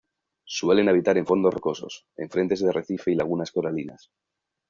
[0.55, 4.09] Suelen habitar en fondos rocosos, en frentes de arrecife y lagunas coralinas.